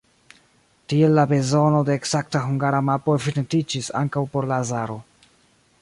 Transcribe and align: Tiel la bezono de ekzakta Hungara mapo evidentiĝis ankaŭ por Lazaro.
Tiel 0.93 1.13
la 1.19 1.25
bezono 1.33 1.81
de 1.89 1.93
ekzakta 1.99 2.41
Hungara 2.47 2.81
mapo 2.89 3.17
evidentiĝis 3.21 3.93
ankaŭ 4.01 4.27
por 4.35 4.49
Lazaro. 4.55 4.99